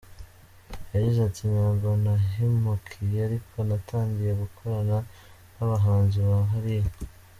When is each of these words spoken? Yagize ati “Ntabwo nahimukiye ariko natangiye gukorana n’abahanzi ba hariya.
Yagize 0.93 1.19
ati 1.29 1.43
“Ntabwo 1.53 1.87
nahimukiye 2.03 3.19
ariko 3.27 3.55
natangiye 3.69 4.31
gukorana 4.41 4.97
n’abahanzi 5.53 6.17
ba 6.27 6.37
hariya. 6.51 6.91